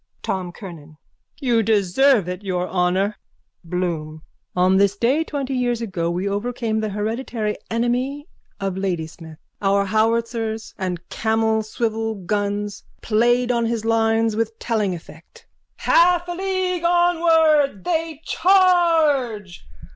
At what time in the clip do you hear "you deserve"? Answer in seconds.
1.39-2.27